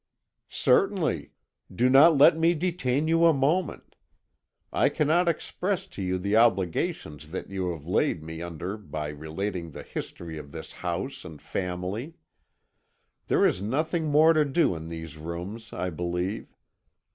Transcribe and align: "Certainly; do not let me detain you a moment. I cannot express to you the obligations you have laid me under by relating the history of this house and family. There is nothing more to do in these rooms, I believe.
"Certainly; 0.49 1.29
do 1.71 1.87
not 1.87 2.17
let 2.17 2.35
me 2.35 2.55
detain 2.55 3.07
you 3.07 3.23
a 3.23 3.33
moment. 3.35 3.95
I 4.73 4.89
cannot 4.89 5.27
express 5.27 5.85
to 5.85 6.01
you 6.01 6.17
the 6.17 6.35
obligations 6.37 7.27
you 7.49 7.69
have 7.69 7.85
laid 7.85 8.23
me 8.23 8.41
under 8.41 8.77
by 8.77 9.09
relating 9.09 9.69
the 9.69 9.83
history 9.83 10.39
of 10.39 10.51
this 10.53 10.71
house 10.71 11.23
and 11.23 11.39
family. 11.39 12.15
There 13.27 13.45
is 13.45 13.61
nothing 13.61 14.07
more 14.07 14.33
to 14.33 14.43
do 14.43 14.73
in 14.73 14.87
these 14.87 15.17
rooms, 15.17 15.71
I 15.71 15.91
believe. 15.91 16.57